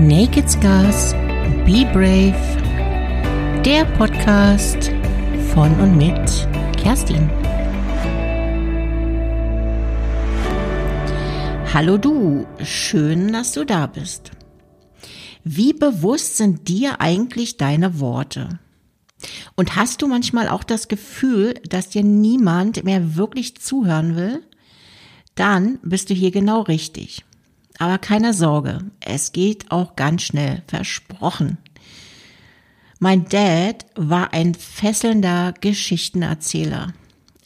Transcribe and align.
Naked 0.00 0.48
Scars, 0.48 1.12
Be 1.66 1.84
Brave, 1.92 2.32
der 3.62 3.84
Podcast 3.98 4.90
von 5.52 5.78
und 5.78 5.94
mit 5.98 6.48
Kerstin. 6.78 7.28
Hallo 11.74 11.98
du, 11.98 12.46
schön, 12.62 13.30
dass 13.34 13.52
du 13.52 13.66
da 13.66 13.86
bist. 13.86 14.30
Wie 15.44 15.74
bewusst 15.74 16.38
sind 16.38 16.68
dir 16.68 17.02
eigentlich 17.02 17.58
deine 17.58 18.00
Worte? 18.00 18.58
Und 19.54 19.76
hast 19.76 20.00
du 20.00 20.08
manchmal 20.08 20.48
auch 20.48 20.64
das 20.64 20.88
Gefühl, 20.88 21.52
dass 21.68 21.90
dir 21.90 22.04
niemand 22.04 22.84
mehr 22.84 23.16
wirklich 23.16 23.60
zuhören 23.60 24.16
will? 24.16 24.42
Dann 25.34 25.78
bist 25.82 26.08
du 26.08 26.14
hier 26.14 26.30
genau 26.30 26.62
richtig. 26.62 27.22
Aber 27.80 27.96
keine 27.96 28.34
Sorge, 28.34 28.80
es 29.00 29.32
geht 29.32 29.70
auch 29.70 29.96
ganz 29.96 30.20
schnell, 30.20 30.62
versprochen. 30.66 31.56
Mein 32.98 33.24
Dad 33.24 33.86
war 33.94 34.34
ein 34.34 34.54
fesselnder 34.54 35.54
Geschichtenerzähler. 35.58 36.92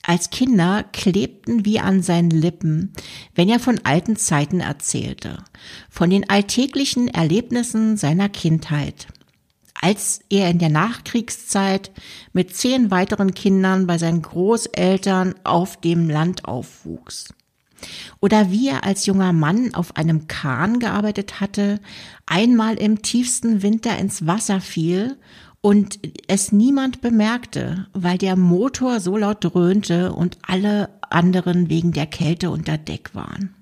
Als 0.03 0.31
Kinder 0.31 0.87
klebten 0.93 1.65
wir 1.65 1.85
an 1.85 2.03
seinen 2.03 2.31
Lippen, 2.31 2.93
wenn 3.37 3.49
er 3.49 3.61
von 3.61 3.79
alten 3.85 4.17
Zeiten 4.17 4.59
erzählte, 4.59 5.39
von 5.89 6.11
den 6.11 6.29
alltäglichen 6.29 7.07
Erlebnissen 7.07 7.97
seiner 7.97 8.29
Kindheit. 8.29 9.07
Als 9.81 10.19
er 10.31 10.51
in 10.51 10.59
der 10.59 10.69
Nachkriegszeit 10.69 11.93
mit 12.33 12.57
zehn 12.57 12.91
weiteren 12.91 13.35
Kindern 13.35 13.87
bei 13.87 13.99
seinen 13.99 14.23
Großeltern 14.23 15.37
auf 15.45 15.81
dem 15.81 16.11
Land 16.11 16.45
aufwuchs. 16.45 17.33
Oder 18.21 18.51
wie 18.51 18.69
er 18.69 18.85
als 18.85 19.07
junger 19.07 19.33
Mann 19.33 19.75
auf 19.75 19.97
einem 19.97 20.27
Kahn 20.29 20.79
gearbeitet 20.79 21.41
hatte, 21.41 21.81
einmal 22.27 22.77
im 22.77 23.03
tiefsten 23.03 23.63
Winter 23.63 23.99
ins 23.99 24.27
Wasser 24.27 24.61
fiel 24.61 25.17
und 25.61 25.99
es 26.29 26.53
niemand 26.53 27.01
bemerkte, 27.01 27.87
weil 27.93 28.19
der 28.19 28.37
Motor 28.37 29.01
so 29.01 29.17
laut 29.17 29.39
dröhnte 29.41 30.13
und 30.13 30.39
alle 30.43 30.91
anderen 31.09 31.71
wegen 31.71 31.93
der 31.93 32.07
Kälte 32.07 32.51
unter 32.51 32.77
Deck 32.77 33.15
waren. 33.15 33.55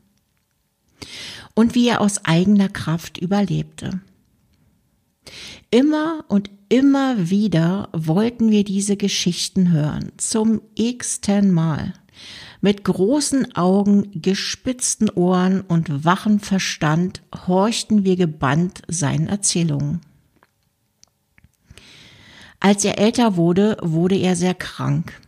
Und 1.54 1.74
wie 1.74 1.88
er 1.88 2.00
aus 2.00 2.24
eigener 2.24 2.68
Kraft 2.68 3.18
überlebte. 3.18 4.00
Immer 5.70 6.24
und 6.28 6.50
immer 6.68 7.30
wieder 7.30 7.88
wollten 7.92 8.50
wir 8.50 8.64
diese 8.64 8.96
Geschichten 8.96 9.70
hören, 9.70 10.10
zum 10.16 10.60
x-ten 10.74 11.52
Mal. 11.52 11.94
Mit 12.60 12.84
großen 12.84 13.56
Augen, 13.56 14.10
gespitzten 14.14 15.10
Ohren 15.10 15.62
und 15.62 16.04
wachem 16.04 16.38
Verstand 16.38 17.22
horchten 17.46 18.04
wir 18.04 18.16
gebannt 18.16 18.82
seinen 18.86 19.26
Erzählungen. 19.26 20.00
Als 22.60 22.84
er 22.84 22.98
älter 22.98 23.36
wurde, 23.36 23.76
wurde 23.82 24.16
er 24.16 24.36
sehr 24.36 24.54
krank. 24.54 25.20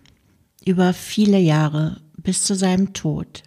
Über 0.65 0.95
viele 0.95 1.39
Jahre 1.39 2.01
bis 2.17 2.45
zu 2.45 2.55
seinem 2.55 2.93
Tod. 2.93 3.43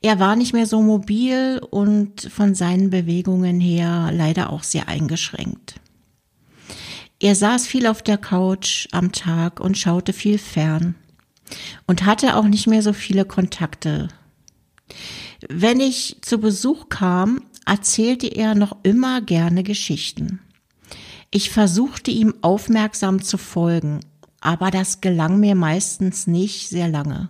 Er 0.00 0.18
war 0.18 0.34
nicht 0.34 0.54
mehr 0.54 0.66
so 0.66 0.80
mobil 0.80 1.60
und 1.70 2.22
von 2.32 2.54
seinen 2.54 2.88
Bewegungen 2.88 3.60
her 3.60 4.10
leider 4.12 4.50
auch 4.50 4.62
sehr 4.62 4.88
eingeschränkt. 4.88 5.74
Er 7.20 7.34
saß 7.34 7.66
viel 7.66 7.86
auf 7.86 8.00
der 8.00 8.16
Couch 8.16 8.88
am 8.92 9.12
Tag 9.12 9.60
und 9.60 9.76
schaute 9.76 10.14
viel 10.14 10.38
fern 10.38 10.94
und 11.86 12.04
hatte 12.04 12.36
auch 12.36 12.44
nicht 12.44 12.66
mehr 12.66 12.82
so 12.82 12.92
viele 12.92 13.24
Kontakte. 13.24 14.08
Wenn 15.48 15.80
ich 15.80 16.18
zu 16.22 16.38
Besuch 16.38 16.88
kam, 16.88 17.42
erzählte 17.66 18.26
er 18.26 18.54
noch 18.54 18.76
immer 18.82 19.20
gerne 19.20 19.62
Geschichten. 19.62 20.40
Ich 21.30 21.50
versuchte 21.50 22.10
ihm 22.10 22.34
aufmerksam 22.42 23.22
zu 23.22 23.38
folgen, 23.38 24.00
aber 24.40 24.70
das 24.70 25.00
gelang 25.00 25.38
mir 25.38 25.54
meistens 25.54 26.26
nicht 26.26 26.68
sehr 26.68 26.88
lange. 26.88 27.28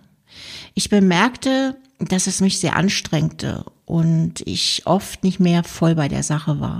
Ich 0.73 0.89
bemerkte, 0.89 1.77
dass 1.99 2.27
es 2.27 2.41
mich 2.41 2.59
sehr 2.59 2.75
anstrengte 2.75 3.65
und 3.85 4.41
ich 4.45 4.83
oft 4.85 5.23
nicht 5.23 5.39
mehr 5.39 5.63
voll 5.63 5.95
bei 5.95 6.07
der 6.07 6.23
Sache 6.23 6.59
war. 6.59 6.79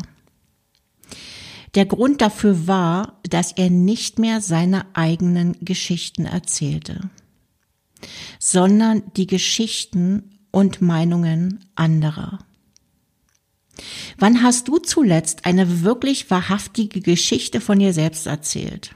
Der 1.75 1.85
Grund 1.85 2.21
dafür 2.21 2.67
war, 2.67 3.19
dass 3.29 3.51
er 3.53 3.69
nicht 3.69 4.19
mehr 4.19 4.41
seine 4.41 4.85
eigenen 4.93 5.55
Geschichten 5.61 6.25
erzählte, 6.25 7.09
sondern 8.39 9.03
die 9.15 9.27
Geschichten 9.27 10.39
und 10.51 10.81
Meinungen 10.81 11.59
anderer. 11.75 12.39
Wann 14.17 14.43
hast 14.43 14.67
du 14.67 14.77
zuletzt 14.77 15.45
eine 15.45 15.83
wirklich 15.83 16.29
wahrhaftige 16.29 17.01
Geschichte 17.01 17.61
von 17.61 17.79
dir 17.79 17.93
selbst 17.93 18.27
erzählt? 18.27 18.93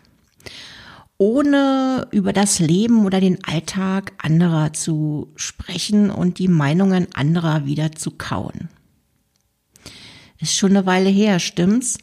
Ohne 1.18 2.08
über 2.12 2.34
das 2.34 2.60
Leben 2.60 3.06
oder 3.06 3.22
den 3.22 3.44
Alltag 3.46 4.12
anderer 4.18 4.74
zu 4.74 5.32
sprechen 5.36 6.10
und 6.10 6.40
die 6.40 6.50
Meinungen 6.50 7.08
anderer 7.14 7.66
wieder 7.66 7.94
zu 7.94 8.12
kauen. 8.12 8.70
Ist 10.40 10.56
schon 10.56 10.72
eine 10.72 10.86
Weile 10.86 11.10
her, 11.10 11.40
stimmt's? 11.40 11.98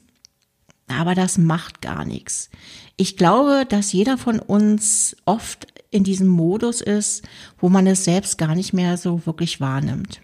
Aber 0.88 1.14
das 1.14 1.38
macht 1.38 1.82
gar 1.82 2.04
nichts. 2.04 2.50
Ich 2.96 3.16
glaube, 3.16 3.66
dass 3.68 3.92
jeder 3.92 4.16
von 4.18 4.38
uns 4.38 5.16
oft 5.26 5.66
in 5.92 6.02
diesem 6.02 6.26
Modus 6.26 6.80
ist, 6.80 7.22
wo 7.58 7.68
man 7.68 7.86
es 7.86 8.04
selbst 8.04 8.38
gar 8.38 8.56
nicht 8.56 8.72
mehr 8.72 8.96
so 8.96 9.24
wirklich 9.26 9.60
wahrnimmt. 9.60 10.20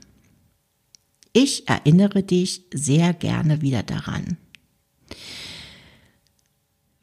Ich 1.32 1.68
erinnere 1.68 2.22
dich 2.22 2.64
sehr 2.72 3.12
gerne 3.12 3.60
wieder 3.60 3.84
daran. 3.84 4.38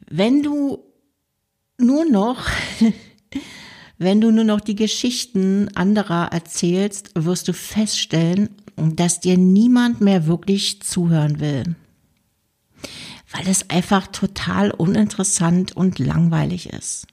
Wenn 0.08 0.42
du 0.42 0.84
nur 1.78 2.04
noch, 2.04 2.44
wenn 3.98 4.20
du 4.20 4.30
nur 4.30 4.44
noch 4.44 4.60
die 4.60 4.74
Geschichten 4.74 5.68
anderer 5.74 6.32
erzählst, 6.32 7.12
wirst 7.14 7.48
du 7.48 7.54
feststellen, 7.54 8.50
dass 8.76 9.20
dir 9.20 9.38
niemand 9.38 10.00
mehr 10.00 10.26
wirklich 10.26 10.82
zuhören 10.82 11.40
will. 11.40 11.76
Weil 13.30 13.48
es 13.48 13.70
einfach 13.70 14.06
total 14.08 14.70
uninteressant 14.70 15.74
und 15.74 15.98
langweilig 15.98 16.70
ist. 16.70 17.06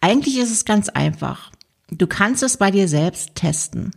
Eigentlich 0.00 0.38
ist 0.38 0.50
es 0.50 0.64
ganz 0.64 0.88
einfach. 0.88 1.50
Du 1.90 2.06
kannst 2.06 2.42
es 2.42 2.56
bei 2.56 2.70
dir 2.70 2.88
selbst 2.88 3.34
testen. 3.34 3.92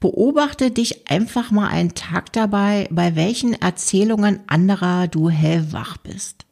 Beobachte 0.00 0.70
dich 0.70 1.10
einfach 1.10 1.50
mal 1.50 1.68
einen 1.68 1.94
Tag 1.94 2.32
dabei, 2.32 2.88
bei 2.90 3.16
welchen 3.16 3.54
Erzählungen 3.54 4.40
anderer 4.46 5.08
du 5.08 5.28
hellwach 5.28 5.96
bist. 5.98 6.46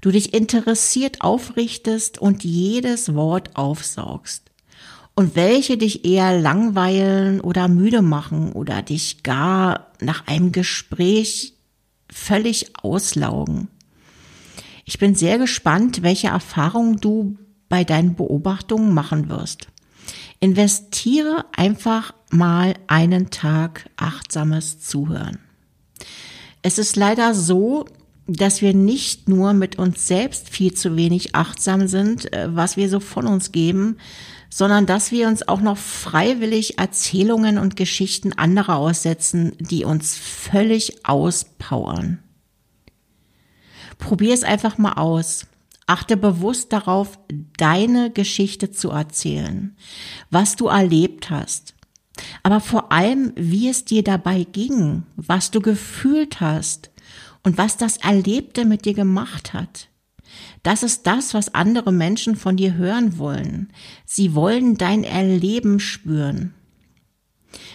Du 0.00 0.10
dich 0.10 0.32
interessiert 0.32 1.20
aufrichtest 1.20 2.18
und 2.18 2.44
jedes 2.44 3.14
Wort 3.14 3.56
aufsaugst. 3.56 4.50
Und 5.14 5.36
welche 5.36 5.76
dich 5.76 6.06
eher 6.06 6.38
langweilen 6.38 7.40
oder 7.40 7.68
müde 7.68 8.00
machen 8.00 8.52
oder 8.52 8.80
dich 8.80 9.22
gar 9.22 9.90
nach 10.00 10.26
einem 10.26 10.52
Gespräch 10.52 11.54
völlig 12.10 12.72
auslaugen. 12.82 13.68
Ich 14.86 14.98
bin 14.98 15.14
sehr 15.14 15.36
gespannt, 15.38 16.02
welche 16.02 16.28
Erfahrungen 16.28 16.96
du 16.96 17.36
bei 17.70 17.84
deinen 17.84 18.14
Beobachtungen 18.16 18.92
machen 18.92 19.30
wirst. 19.30 19.68
Investiere 20.40 21.46
einfach 21.56 22.12
mal 22.30 22.74
einen 22.86 23.30
Tag 23.30 23.88
achtsames 23.96 24.80
Zuhören. 24.80 25.38
Es 26.60 26.78
ist 26.78 26.96
leider 26.96 27.32
so, 27.34 27.86
dass 28.26 28.60
wir 28.60 28.74
nicht 28.74 29.28
nur 29.28 29.54
mit 29.54 29.78
uns 29.78 30.06
selbst 30.06 30.50
viel 30.50 30.74
zu 30.74 30.96
wenig 30.96 31.34
achtsam 31.34 31.88
sind, 31.88 32.32
äh, 32.32 32.54
was 32.54 32.76
wir 32.76 32.88
so 32.88 33.00
von 33.00 33.26
uns 33.26 33.50
geben, 33.50 33.96
sondern 34.50 34.86
dass 34.86 35.12
wir 35.12 35.28
uns 35.28 35.46
auch 35.46 35.60
noch 35.60 35.78
freiwillig 35.78 36.78
Erzählungen 36.78 37.58
und 37.58 37.76
Geschichten 37.76 38.32
anderer 38.32 38.76
aussetzen, 38.76 39.52
die 39.58 39.84
uns 39.84 40.16
völlig 40.16 41.06
auspowern. 41.06 42.18
Probier 43.98 44.34
es 44.34 44.42
einfach 44.42 44.78
mal 44.78 44.94
aus. 44.94 45.46
Achte 45.90 46.16
bewusst 46.16 46.72
darauf, 46.72 47.18
deine 47.56 48.12
Geschichte 48.12 48.70
zu 48.70 48.90
erzählen, 48.90 49.76
was 50.30 50.54
du 50.54 50.68
erlebt 50.68 51.30
hast. 51.30 51.74
Aber 52.44 52.60
vor 52.60 52.92
allem, 52.92 53.32
wie 53.34 53.68
es 53.68 53.86
dir 53.86 54.04
dabei 54.04 54.44
ging, 54.44 55.02
was 55.16 55.50
du 55.50 55.60
gefühlt 55.60 56.40
hast 56.40 56.92
und 57.42 57.58
was 57.58 57.76
das 57.76 57.96
Erlebte 57.96 58.64
mit 58.64 58.84
dir 58.84 58.94
gemacht 58.94 59.52
hat. 59.52 59.88
Das 60.62 60.84
ist 60.84 61.08
das, 61.08 61.34
was 61.34 61.54
andere 61.54 61.90
Menschen 61.90 62.36
von 62.36 62.56
dir 62.56 62.74
hören 62.74 63.18
wollen. 63.18 63.72
Sie 64.04 64.36
wollen 64.36 64.76
dein 64.76 65.02
Erleben 65.02 65.80
spüren. 65.80 66.54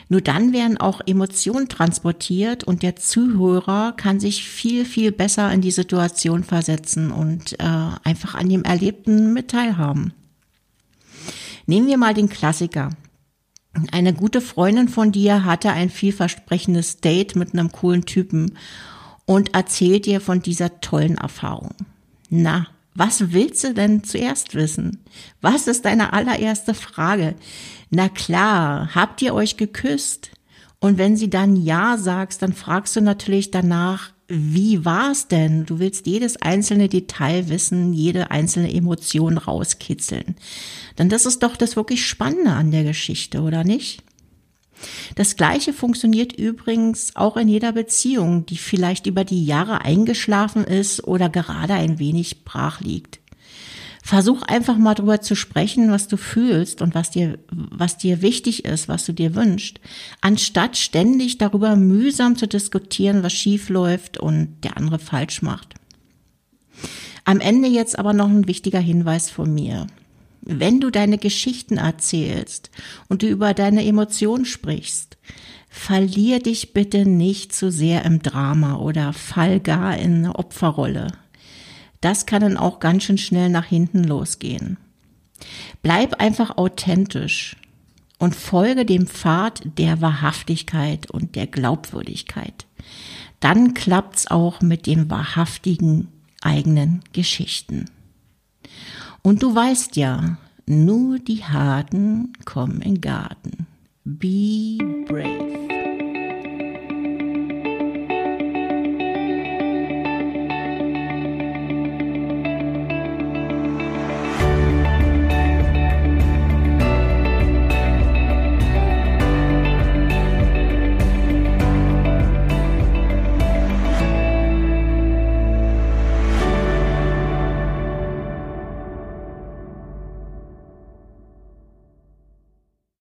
Nur 0.08 0.22
dann 0.22 0.54
werden 0.54 0.78
auch 0.78 1.02
Emotionen 1.06 1.68
transportiert 1.68 2.64
und 2.64 2.84
der 2.84 2.96
Zuhörer 2.96 3.94
kann 3.98 4.20
sich 4.20 4.44
viel, 4.44 4.86
viel 4.86 5.12
besser 5.12 5.52
in 5.52 5.62
die 5.62 5.72
Situation 5.72 6.44
versetzen 6.44 7.12
und 7.12 7.60
äh, 7.60 7.90
einfach 8.04 8.36
an 8.36 8.50
dem 8.50 8.64
Erlebten 8.64 9.34
mit 9.34 9.50
teilhaben. 9.50 10.14
Nehmen 11.66 11.88
wir 11.88 11.98
mal 11.98 12.14
den 12.14 12.30
Klassiker. 12.30 12.92
Eine 13.92 14.14
gute 14.14 14.40
Freundin 14.40 14.88
von 14.88 15.12
dir 15.12 15.44
hatte 15.44 15.72
ein 15.72 15.90
vielversprechendes 15.90 17.02
Date 17.02 17.36
mit 17.36 17.54
einem 17.54 17.72
coolen 17.72 18.06
Typen 18.06 18.58
und 19.26 19.54
erzählt 19.54 20.06
dir 20.06 20.22
von 20.22 20.42
dieser 20.42 20.80
tollen 20.80 21.18
Erfahrung. 21.18 21.74
Na, 22.30 22.68
was 22.96 23.34
willst 23.34 23.64
du 23.66 23.74
denn 23.74 24.04
zuerst 24.04 24.56
wissen? 24.56 25.04
Was 25.42 25.68
ist 25.68 25.84
deine 25.84 26.14
allererste 26.14 26.74
Frage? 26.74 27.36
Na 27.90 28.08
klar, 28.08 28.96
habt 28.96 29.22
ihr 29.22 29.34
euch 29.34 29.58
geküsst? 29.58 30.32
Und 30.80 30.98
wenn 30.98 31.18
sie 31.18 31.30
dann 31.30 31.58
Ja 31.58 31.98
sagst, 31.98 32.42
dann 32.42 32.54
fragst 32.54 32.96
du 32.96 33.02
natürlich 33.02 33.52
danach, 33.52 34.12
wie 34.28 34.86
war's 34.86 35.28
denn? 35.28 35.66
Du 35.66 35.80
willst 35.80 36.08
jedes 36.08 36.38
einzelne 36.38 36.90
Detail 36.90 37.50
wissen, 37.50 37.94
jede 37.94 38.32
einzelne 38.32 38.74
Emotion 38.74 39.38
rauskitzeln. 39.38 40.36
Denn 40.98 41.10
das 41.10 41.26
ist 41.26 41.44
doch 41.44 41.58
das 41.58 41.76
wirklich 41.76 42.06
Spannende 42.06 42.52
an 42.52 42.72
der 42.72 42.84
Geschichte, 42.84 43.42
oder 43.42 43.64
nicht? 43.64 44.05
Das 45.16 45.36
Gleiche 45.36 45.74
funktioniert 45.74 46.34
übrigens 46.34 47.16
auch 47.16 47.38
in 47.38 47.48
jeder 47.48 47.72
Beziehung, 47.72 48.46
die 48.46 48.58
vielleicht 48.58 49.08
über 49.08 49.24
die 49.24 49.46
Jahre 49.46 49.82
eingeschlafen 49.82 50.64
ist 50.64 51.04
oder 51.04 51.30
gerade 51.30 51.74
ein 51.74 52.00
wenig 52.00 52.44
brach 52.44 52.82
liegt. 52.82 53.20
Versuch 54.04 54.44
einfach 54.44 54.78
mal 54.78 54.94
drüber 54.94 55.22
zu 55.22 55.34
sprechen, 55.36 55.90
was 55.90 56.08
du 56.08 56.16
fühlst 56.16 56.84
und 56.84 56.94
was 56.94 57.10
dir, 57.10 57.40
was 57.50 57.98
dir 57.98 58.22
wichtig 58.22 58.64
ist, 58.64 58.88
was 58.88 59.04
du 59.04 59.14
dir 59.14 59.34
wünschst, 59.34 59.80
anstatt 60.22 60.78
ständig 60.78 61.40
darüber 61.40 61.76
mühsam 61.76 62.36
zu 62.36 62.48
diskutieren, 62.48 63.24
was 63.24 63.34
schief 63.34 63.70
läuft 63.70 64.20
und 64.20 64.58
der 64.64 64.78
andere 64.78 65.00
falsch 65.00 65.42
macht. 65.42 65.74
Am 67.24 67.40
Ende 67.40 67.68
jetzt 67.68 67.98
aber 67.98 68.14
noch 68.14 68.30
ein 68.30 68.48
wichtiger 68.48 68.80
Hinweis 68.80 69.32
von 69.32 69.52
mir. 69.52 69.88
Wenn 70.46 70.80
du 70.80 70.92
deine 70.92 71.18
Geschichten 71.18 71.78
erzählst 71.78 72.70
und 73.10 73.24
du 73.24 73.28
über 73.28 73.56
deine 73.56 73.84
Emotionen 73.84 74.46
sprichst, 74.46 75.18
verlier 75.70 76.40
dich 76.40 76.72
bitte 76.72 77.06
nicht 77.06 77.54
zu 77.54 77.72
sehr 77.72 78.06
im 78.06 78.22
Drama 78.22 78.78
oder 78.78 79.12
fall 79.12 79.60
gar 79.60 79.98
in 79.98 80.18
eine 80.18 80.36
Opferrolle. 80.36 81.08
Das 82.00 82.28
kann 82.28 82.42
dann 82.42 82.58
auch 82.58 82.80
ganz 82.80 83.04
schön 83.04 83.18
schnell 83.18 83.50
nach 83.50 83.66
hinten 83.66 84.04
losgehen. 84.04 84.78
Bleib 85.82 86.22
einfach 86.22 86.58
authentisch 86.58 87.58
und 88.20 88.36
folge 88.36 88.86
dem 88.86 89.08
Pfad 89.08 89.64
der 89.78 90.00
Wahrhaftigkeit 90.00 91.10
und 91.10 91.36
der 91.36 91.48
Glaubwürdigkeit. 91.48 92.68
Dann 93.40 93.74
klappt's 93.74 94.28
auch 94.28 94.62
mit 94.62 94.86
den 94.86 95.10
wahrhaftigen 95.10 96.08
eigenen 96.42 97.02
Geschichten. 97.12 97.86
Und 99.26 99.42
du 99.42 99.56
weißt 99.56 99.96
ja, 99.96 100.38
nur 100.68 101.18
die 101.18 101.44
Harten 101.44 102.34
kommen 102.46 102.80
in 102.84 103.02
Garten. 103.02 103.66
Be 104.04 104.78
brave. 105.08 105.75